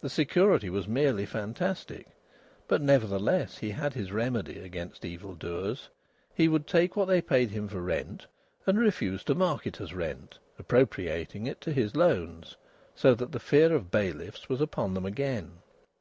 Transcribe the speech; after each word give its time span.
The 0.00 0.08
security 0.08 0.70
was 0.70 0.86
merely 0.86 1.26
fantastic, 1.26 2.06
but 2.68 2.80
nevertheless 2.80 3.58
he 3.58 3.70
had 3.70 3.94
his 3.94 4.12
remedy 4.12 4.60
against 4.60 5.04
evil 5.04 5.34
doers. 5.34 5.88
He 6.32 6.46
would 6.46 6.68
take 6.68 6.94
what 6.94 7.08
they 7.08 7.20
paid 7.20 7.50
him 7.50 7.66
for 7.66 7.80
rent 7.82 8.28
and 8.64 8.78
refuse 8.78 9.24
to 9.24 9.34
mark 9.34 9.66
it 9.66 9.80
as 9.80 9.92
rent, 9.92 10.38
appropriating 10.56 11.48
it 11.48 11.60
to 11.62 11.72
his 11.72 11.96
loans, 11.96 12.54
so 12.94 13.12
that 13.16 13.32
the 13.32 13.40
fear 13.40 13.74
of 13.74 13.90
bailiffs 13.90 14.48
was 14.48 14.60
upon 14.60 14.94
them 14.94 15.04
again. 15.04 15.54